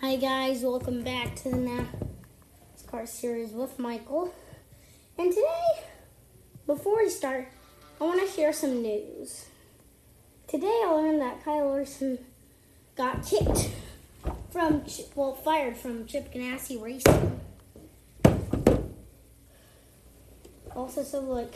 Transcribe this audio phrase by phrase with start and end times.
[0.00, 4.32] Hi guys, welcome back to the NASCAR series with Michael.
[5.18, 5.82] And today,
[6.68, 7.48] before we start,
[8.00, 9.46] I want to share some news.
[10.46, 12.20] Today I learned that Kyle Larson
[12.96, 13.70] got kicked
[14.50, 14.84] from,
[15.16, 17.40] well, fired from Chip Ganassi Racing.
[20.76, 21.52] Also, so look,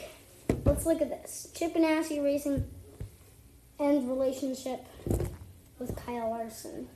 [0.64, 1.46] let's look at this.
[1.54, 2.68] Chip Ganassi Racing
[3.79, 4.84] and relationship
[5.79, 6.88] with Kyle Larson.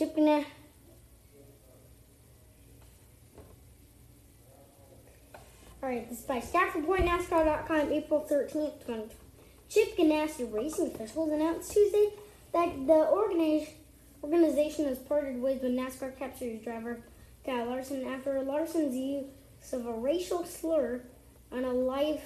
[0.00, 0.16] Chip
[5.82, 9.10] Alright, this is by StaffordPointNASCAR.com, April 13th, 2020.
[9.68, 12.14] Chip Ganassi Racing officials announced Tuesday
[12.54, 13.74] that the organization
[14.22, 17.02] organization has parted ways with NASCAR Cup Series driver
[17.44, 19.26] Kyle Larson after Larson's use
[19.74, 21.02] of a racial slur
[21.52, 22.22] on a live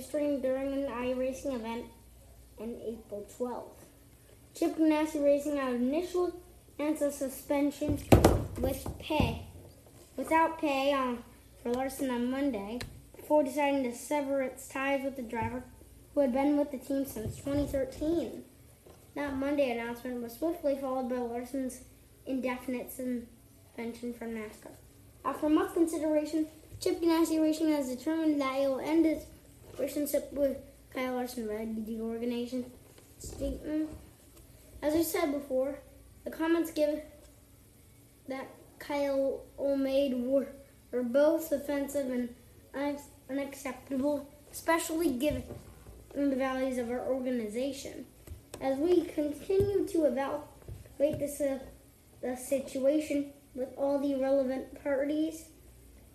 [0.00, 1.84] stream during an iRacing event
[2.58, 3.85] on April 12th.
[4.58, 6.32] Chip Ganassi Racing had initial
[6.78, 7.98] answer suspension
[8.58, 9.42] with pay,
[10.16, 11.22] without pay on
[11.62, 12.78] for Larson on Monday,
[13.14, 15.62] before deciding to sever its ties with the driver
[16.14, 18.44] who had been with the team since 2013.
[19.14, 21.82] That Monday announcement was swiftly followed by Larson's
[22.24, 24.72] indefinite suspension from NASCAR.
[25.22, 26.46] After much consideration,
[26.80, 29.26] Chip Ganassi Racing has determined that it will end its
[29.76, 30.56] relationship with
[30.94, 32.64] Kyle Larson, read the organization
[33.18, 33.90] statement.
[34.82, 35.78] As I said before,
[36.24, 37.02] the comments given
[38.28, 39.42] that Kyle
[39.78, 40.48] made were,
[40.92, 42.98] were both offensive and
[43.30, 45.44] unacceptable, especially given
[46.14, 48.06] the values of our organization.
[48.60, 51.58] As we continue to evaluate this, uh,
[52.22, 55.44] the situation with all the relevant parties,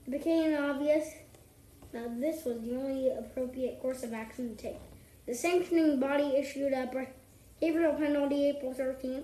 [0.07, 1.07] it became obvious
[1.91, 4.79] that this was the only appropriate course of action to take.
[5.27, 6.87] The sanctioning body issued a
[7.61, 9.23] behavioral penalty April 13th,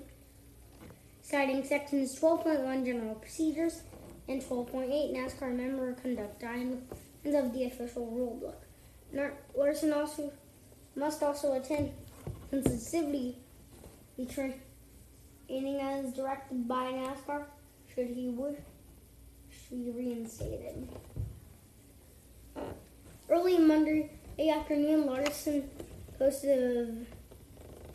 [1.22, 3.82] citing sections 12.1 General Procedures
[4.28, 6.82] and 12.8 NASCAR Member Conduct Guidelines
[7.26, 9.34] of the official rulebook.
[9.56, 10.32] Larson also
[10.96, 11.92] must also attend
[12.52, 13.38] sensitivity
[14.30, 17.46] training as directed by NASCAR
[17.94, 18.58] should he wish
[19.70, 20.88] to be reinstated.
[23.30, 25.70] Early Monday afternoon, Larson
[26.18, 27.17] posted a,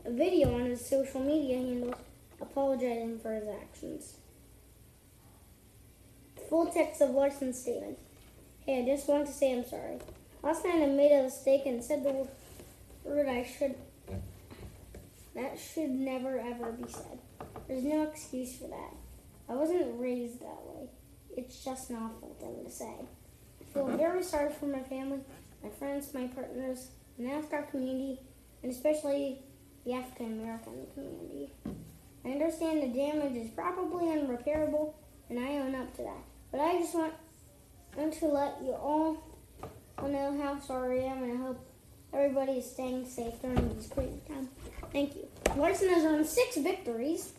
[0.04, 1.94] a video on his social media handles
[2.40, 4.14] apologizing for his actions.
[6.48, 7.98] Full text of Larson's statement.
[8.66, 9.98] Hey, I just want to say I'm sorry.
[10.42, 12.26] Last night I made a mistake and said the
[13.04, 13.74] word I should.
[15.34, 17.18] That should never ever be said.
[17.68, 18.94] There's no excuse for that.
[19.48, 20.88] I wasn't raised that way.
[21.36, 22.92] It's just an awful thing to say.
[23.60, 25.20] I feel very sorry for my family,
[25.62, 28.20] my friends, my partners, the NASCAR community,
[28.62, 29.38] and especially
[29.84, 31.50] the African American community.
[32.24, 34.92] I understand the damage is probably unrepairable,
[35.28, 36.22] and I own up to that.
[36.50, 37.14] But I just want,
[37.96, 39.22] want to let you all
[40.02, 41.66] know how sorry I am, and I hope
[42.12, 44.48] everybody is staying safe during this crazy time.
[44.92, 45.28] Thank you.
[45.56, 47.32] Larson has earned six victories,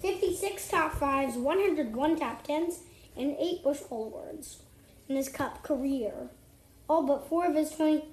[0.00, 2.80] 56 top fives, 101 top tens,
[3.16, 4.62] and eight Gold awards
[5.08, 6.28] in his Cup career.
[6.88, 8.04] All but four of his 20,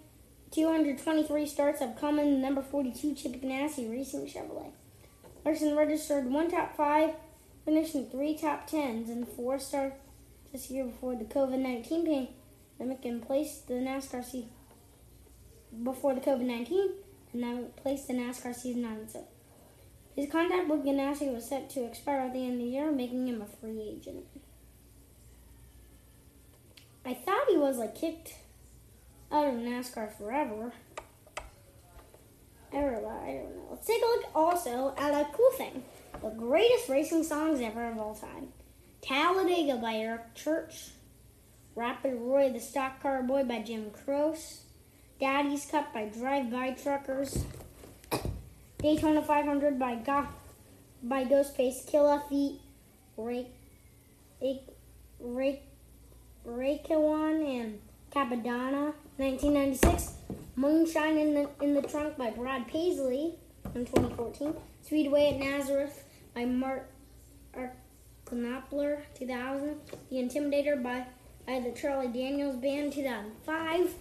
[0.54, 4.72] 223 starts have come in number 42 Chip Ganassi Racing Chevrolet.
[5.44, 7.16] Larson registered one top five,
[7.66, 9.94] finishing three top tens, and four stars
[10.52, 12.28] this year before the COVID 19
[12.78, 14.52] pandemic and placed the NASCAR season
[15.84, 16.92] before the COVID 19
[17.32, 19.26] pandemic placed the NASCAR season on its own.
[20.16, 23.28] His contract with Ganassi was set to expire at the end of the year, making
[23.28, 24.26] him a free agent.
[27.04, 28.36] I thought he was like kicked
[29.34, 30.72] out of NASCAR forever.
[32.72, 32.78] I.
[32.78, 33.68] I don't know.
[33.72, 35.84] Let's take a look also at a cool thing:
[36.22, 38.50] the greatest racing songs ever of all time.
[39.02, 40.92] Talladega by Eric Church,
[41.76, 44.62] Rapid Roy the Stock Car Boy by Jim Croce,
[45.20, 47.44] Daddy's Cup by Drive By Truckers,
[48.78, 50.28] Daytona 500 by Go-
[51.02, 52.62] by Ghostface Killah Feet,
[53.18, 53.54] Rake,
[54.42, 54.68] Rake,
[55.20, 55.64] Rake,
[56.46, 57.80] Raekwon and
[58.14, 60.14] Cappadonna, 1996.
[60.56, 63.34] Moonshine in the in the Trunk by Brad Paisley
[63.74, 64.54] in 2014.
[64.84, 66.04] Speedway at Nazareth
[66.36, 66.88] by Mark
[68.34, 69.76] Knopfler, 2000.
[70.10, 71.06] The Intimidator by,
[71.48, 73.94] by the Charlie Daniels Band, 2005.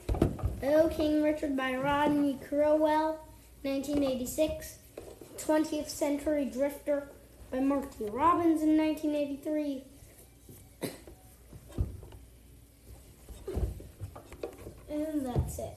[0.65, 3.19] Oh King Richard by Rodney Crowell,
[3.63, 4.79] 1986.
[5.39, 7.09] 20th Century Drifter
[7.51, 9.85] by Marty Robbins in 1983.
[14.93, 15.73] And that's it.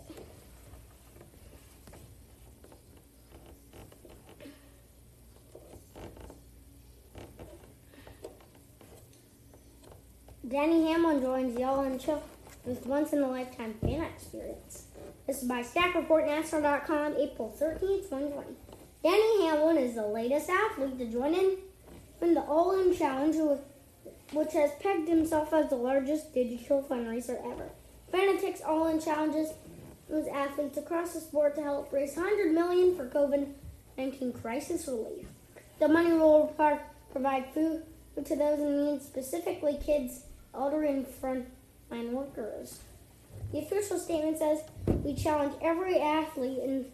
[10.45, 12.23] Denny Hamlin joins All In Challenge
[12.65, 14.87] with Once in a Lifetime Fan Experience.
[15.25, 18.49] This is by StackReportNational.com, April 13, 2020.
[19.01, 21.57] Denny Hamlin is the latest athlete to join in,
[22.19, 23.59] from the All In Challenge,
[24.33, 27.69] which has pegged himself as the largest digital fundraiser ever.
[28.15, 29.49] Fanatics All In Challenges
[30.07, 35.25] was athletes across the sport to help raise 100 million for COVID-19 crisis relief.
[35.79, 36.55] The money will
[37.11, 37.83] provide food
[38.15, 40.21] to those in need, specifically kids,
[40.53, 42.79] elderly, and frontline workers.
[43.51, 44.61] The official statement says
[45.03, 46.85] we challenge every athlete in,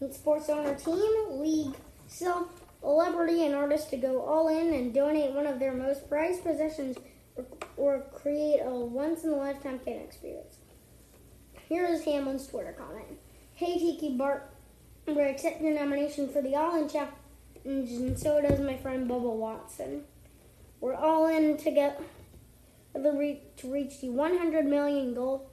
[0.00, 1.76] in sports owner, team, league,
[2.08, 6.96] celebrity, and artist to go all in and donate one of their most prized possessions
[7.80, 10.58] or, create a once in a lifetime fan experience.
[11.68, 13.18] Here is Hamlin's Twitter comment.
[13.54, 14.52] Hey Tiki Bart,
[15.08, 17.14] I accept your nomination for the All In Challenge,
[17.64, 20.04] and so does my friend Bubba Watson.
[20.80, 21.96] We're all in to together
[22.94, 25.50] to reach the 100 million goal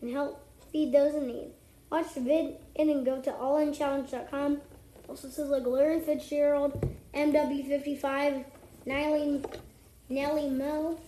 [0.00, 1.50] and help feed those in need.
[1.90, 4.60] Watch the vid and go to allinchallenge.com.
[5.08, 8.44] Also says like Larry Fitzgerald, MW55,
[8.84, 9.42] Nelly,
[10.08, 10.98] Nelly Mo.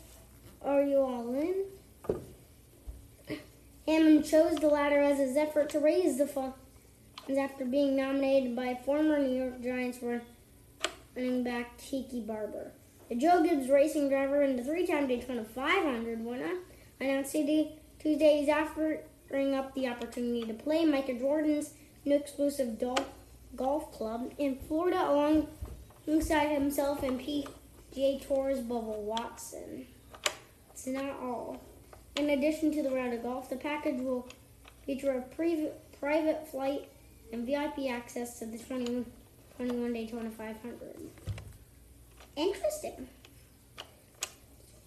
[0.65, 1.65] Are you all in?
[3.87, 6.57] Hammond chose the latter as his effort to raise the funds
[7.39, 9.99] after being nominated by former New York Giants
[11.17, 12.73] running back Tiki Barber.
[13.09, 16.55] The Joe Gibbs racing driver and the three-time Daytona 500 winner
[17.01, 21.73] announced Tuesday he's offering up the opportunity to play Michael Jordan's
[22.05, 22.79] new exclusive
[23.57, 29.87] golf club in Florida alongside himself and PGA Tour's Bubba Watson.
[30.79, 31.61] It's not all.
[32.15, 34.29] In addition to the round of golf, the package will
[34.87, 36.89] feature a pre- private flight
[37.33, 40.79] and VIP access to the 2021 Daytona 500.
[42.37, 43.09] Interesting.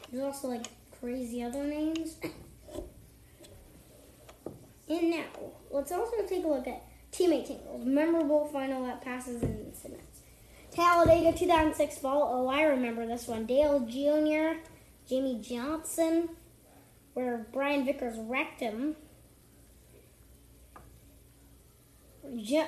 [0.10, 0.68] There's also like
[1.02, 2.16] crazy other names.
[4.88, 5.26] and now,
[5.72, 10.22] let's also take a look at teammate tingles, memorable final lap passes and incidents.
[10.74, 12.32] Talladega 2006 fall.
[12.34, 13.46] Oh, I remember this one.
[13.46, 14.58] Dale Jr.,
[15.08, 16.30] Jimmie Johnson,
[17.14, 18.96] where Brian Vickers wrecked him.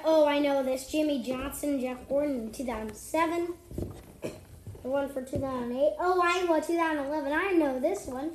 [0.03, 0.91] oh, I know this.
[0.91, 3.53] Jimmie Johnson, Jeff Gordon in 2007.
[4.21, 5.95] The one for 2008.
[5.99, 7.31] Oh, I Iowa 2011.
[7.31, 8.31] I know this one.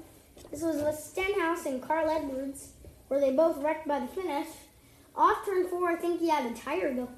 [0.51, 2.73] This was with Stenhouse and Carl Edwards,
[3.09, 4.49] where they both wrecked by the finish.
[5.15, 7.09] Off turn four, I think he had a tire go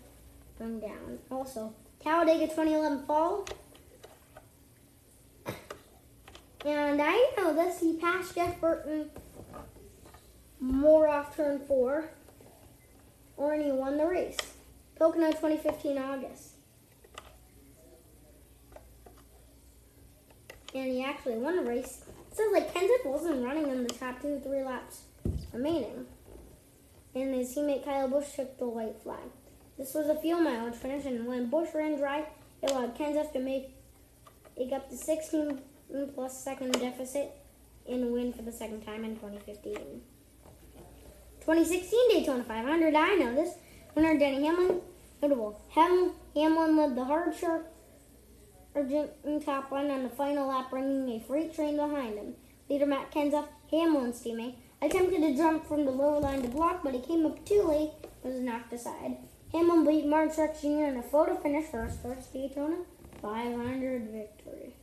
[0.59, 1.19] going down.
[1.31, 1.73] Also,
[2.03, 3.47] Talladega 2011 fall.
[6.65, 7.81] And I know this.
[7.81, 9.11] He passed Jeff Burton
[10.61, 12.11] more off turn four,
[13.37, 14.37] or he won the race.
[14.97, 16.51] Pocono 2015 August.
[20.75, 22.05] and he actually won the race.
[22.31, 25.03] It says like Kenseth wasn't running in the top two, three laps
[25.53, 26.07] remaining.
[27.15, 29.19] And his teammate Kyle Busch took the white flag.
[29.77, 32.25] This was a fuel mileage finish, and when Busch ran dry,
[32.62, 33.75] it allowed Kenseth to make
[34.57, 35.61] it up to 16
[36.14, 37.32] plus second deficit
[37.88, 39.75] and win for the second time in 2015.
[41.40, 43.54] 2016 Daytona 500, I know this.
[43.94, 44.81] Winner Denny Hamlin,
[45.22, 45.60] notable.
[45.70, 47.66] Ham, Hamlin led the hard shark
[48.75, 52.35] Argentine top line on the final lap, bringing a freight train behind him.
[52.68, 56.94] Leader Matt Kenseth, Hamlin's teammate, attempted to jump from the lower line to block, but
[56.94, 57.90] he came up too late
[58.23, 59.16] and was knocked aside.
[59.52, 60.85] Hamlin beat Martin Truex Jr.
[60.85, 62.76] in a photo finish for his first Daytona
[63.20, 64.75] 500 victory.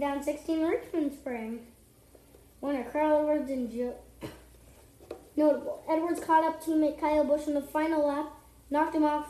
[0.00, 1.66] Down 16 Richmond Spring.
[2.62, 3.96] Winner Carl Edwards and Joe.
[5.36, 5.84] Notable.
[5.90, 8.32] Edwards caught up teammate Kyle Busch in the final lap,
[8.70, 9.28] knocked him off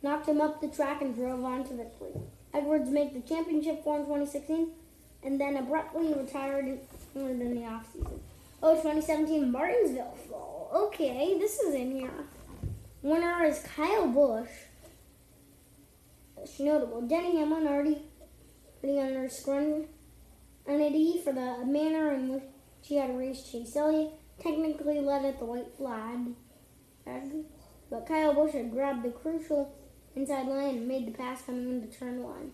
[0.00, 2.12] knocked him up the track and drove on to victory.
[2.54, 4.70] Edwards made the championship four in 2016
[5.24, 6.78] and then abruptly retired in
[7.38, 8.20] the offseason.
[8.62, 10.70] Oh, 2017 Martinsville Fall.
[10.72, 12.12] Okay, this is in here.
[13.02, 14.50] Winner is Kyle Busch.
[16.36, 17.02] That's notable.
[17.02, 18.02] Denny Hamlin already
[18.80, 19.86] putting under scrutiny
[21.22, 22.44] for the manner in which
[22.82, 24.12] she had raced Chase Elliott.
[24.40, 26.34] Technically led at the white flag.
[27.90, 29.74] But Kyle Busch had grabbed the crucial
[30.16, 32.52] inside line and made the pass coming into turn one.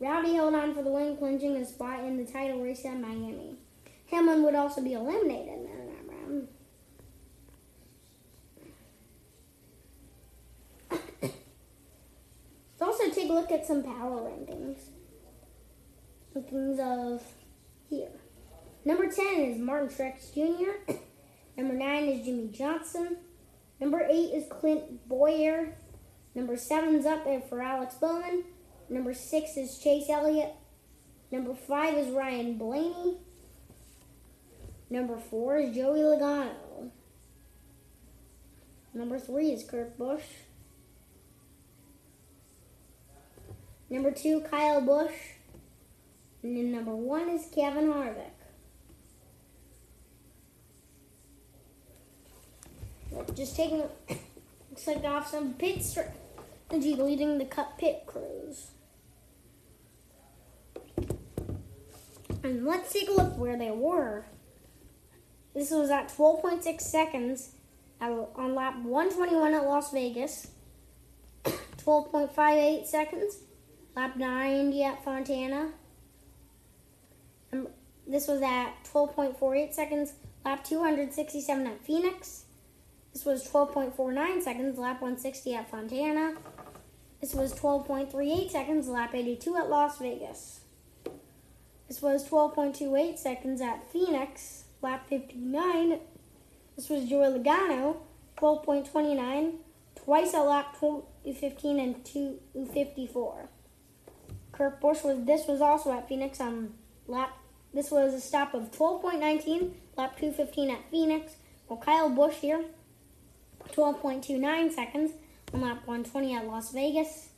[0.00, 3.58] Rowdy held on for the win, clinching a spot in the title race at Miami.
[4.10, 6.48] Hamlin would also be eliminated in that round.
[12.80, 14.88] Let's also take a look at some power rankings.
[16.34, 17.22] Rankings of
[17.88, 18.10] here.
[18.84, 20.92] Number 10 is Martin Truex Jr.
[21.56, 23.16] Number 9 is Jimmie Johnson.
[23.80, 25.74] Number 8 is Clint Bowyer.
[26.34, 28.44] Number seven's up there for Alex Bowman.
[28.88, 30.54] Number six is Chase Elliott.
[31.32, 33.16] Number five is Ryan Blaney.
[34.88, 36.90] Number four is Joey Logano.
[38.94, 40.24] Number three is Kurt Busch.
[43.88, 45.14] Number two, Kyle Busch.
[46.42, 48.30] And then number one is Kevin Harvick.
[53.34, 53.78] Just taking
[54.70, 58.70] looks like off some pit strategy leading the Cup pit crews.
[62.42, 64.24] And let's take a look where they were.
[65.54, 67.50] This was at 12.6 seconds
[68.00, 70.48] on lap 121 at Las Vegas.
[71.44, 73.38] 12.58 seconds,
[73.96, 75.72] lap 90 at Fontana.
[78.10, 80.14] This was at 12.48 seconds,
[80.44, 82.44] lap 267 at Phoenix.
[83.12, 86.34] This was 12.49 seconds, lap 160 at Fontana.
[87.20, 90.60] This was 12.38 seconds, lap 82 at Las Vegas.
[91.86, 96.00] This was 12.28 seconds at Phoenix, lap 59.
[96.74, 97.98] This was Joey Logano,
[98.38, 99.52] 12.29,
[99.94, 103.48] twice at lap 15 and 254.
[104.50, 106.74] Kurt Busch was this was also at Phoenix on
[107.06, 107.36] lap.
[107.72, 111.36] This was a stop of 12.19, lap 215 at Phoenix.
[111.68, 112.64] Well, Kyle Busch here,
[113.72, 115.12] 12.29 seconds
[115.54, 117.28] on lap 120 at Las Vegas.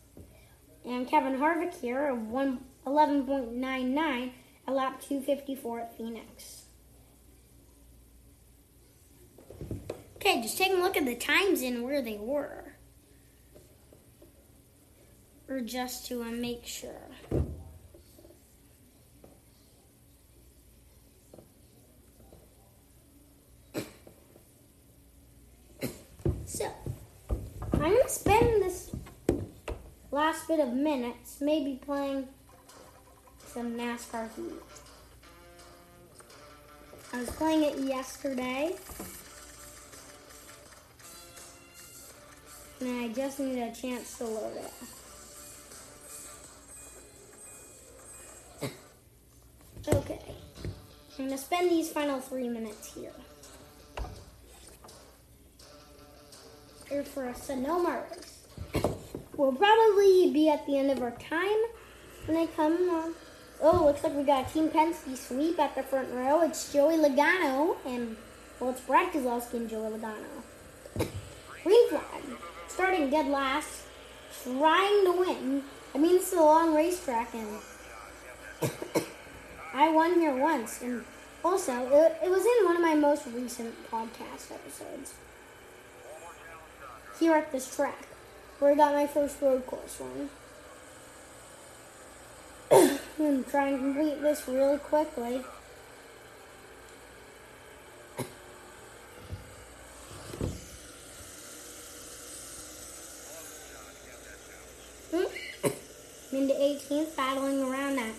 [0.85, 4.33] And Kevin Harvick here of 11.99
[4.67, 6.63] at lap 254 at Phoenix.
[10.17, 12.75] Okay, just taking a look at the times and where they were.
[15.49, 17.11] Or just to uh, make sure.
[26.45, 26.71] So,
[27.83, 28.93] I'm to spend this
[30.13, 32.29] last bit of minutes maybe playing
[33.45, 34.53] some NASCAR Heat.
[37.13, 38.77] I was playing it yesterday.
[42.81, 44.57] And I just need a chance to load
[48.63, 48.71] it.
[49.89, 50.21] Okay.
[51.19, 53.11] I'm going to spend these final three minutes here.
[56.93, 58.85] Here for a Sonoma race.
[59.35, 61.59] We'll probably be at the end of our time
[62.27, 63.15] when they come on.
[63.63, 66.43] Oh, looks like we got a Team Penske sweep at the front row.
[66.43, 68.15] It's Joey Logano and,
[68.61, 71.09] well, it's Brad Keselowski and Joey Logano.
[71.63, 72.25] Green flag.
[72.69, 73.85] Starting dead last.
[74.43, 75.63] Trying to win.
[75.95, 77.59] I mean, is a long racetrack, and
[79.73, 80.83] I won here once.
[80.83, 81.05] And
[81.43, 85.15] also, it, it was in one of my most recent podcast episodes.
[87.23, 88.09] Here at this track,
[88.59, 90.29] where I got my first road course run.
[93.21, 95.45] I'm trying to complete this really quickly.
[98.19, 98.25] I'm
[105.13, 105.69] hmm?
[106.37, 108.15] into 18th, battling around that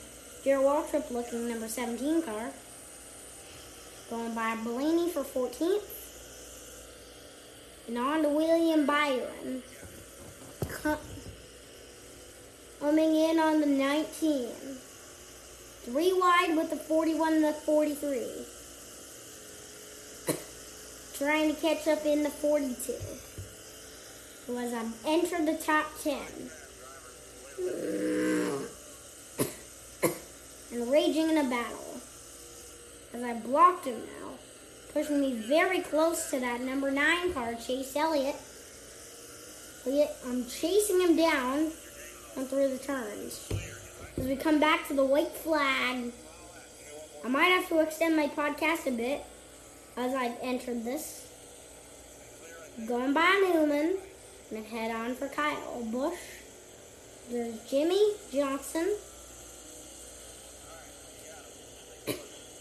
[0.46, 2.52] Darrell Waltrip looking number 17 car.
[4.10, 6.03] Going by Blaney for 14th.
[7.88, 9.64] And on to William Byron.
[12.80, 14.48] Coming in on the 19.
[15.84, 18.46] Three wide with the 41 and the 43.
[21.18, 22.94] Trying to catch up in the 42.
[24.54, 26.22] Was I entered the top 10.
[30.74, 32.02] And raging in a battle.
[33.14, 34.23] As I blocked him now.
[34.94, 38.36] Pushing me very close to that number 9 car, Chase Elliott.
[40.28, 41.72] I'm chasing him down
[42.38, 43.52] and through the turns.
[44.18, 46.12] As we come back to the white flag,
[47.26, 49.26] I might have to extend my podcast a bit
[49.98, 51.28] as I've entered this.
[52.88, 53.98] Going by Newman,
[54.52, 56.20] and head on for Kyle Busch.
[57.32, 58.96] There's Jimmie Johnson.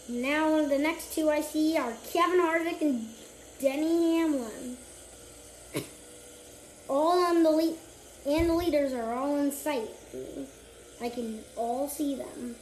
[0.09, 3.07] Now the next two I see are Kevin Harvick and
[3.59, 4.77] Denny Hamlin.
[6.89, 7.75] All on the lead,
[8.25, 9.89] and the leaders are all in sight.
[11.01, 12.55] I can all see them.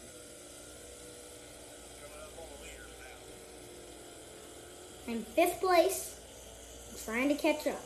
[5.08, 6.20] I'm fifth place,
[6.92, 7.82] I'm trying to catch up.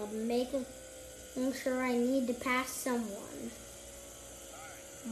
[0.00, 0.66] I'm making
[1.62, 3.50] sure I need to pass someone.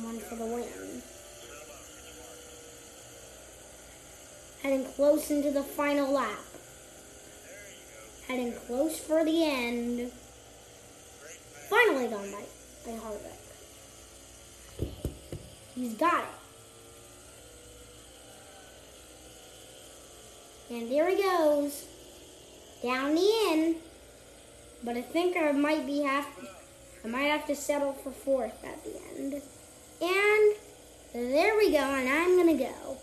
[0.03, 1.03] One for the win.
[4.63, 6.39] Heading close into the final lap.
[8.29, 10.13] Heading close for the end.
[11.69, 12.45] Finally done by,
[12.87, 13.43] by Harvick.
[15.75, 16.29] He's got it.
[20.75, 21.87] And there he goes.
[22.83, 23.77] Down the end.
[24.85, 26.27] But I think I might be have
[27.05, 29.43] I might have to settle for fourth at the end.
[30.01, 30.55] And
[31.13, 32.99] there we go, and I'm gonna go.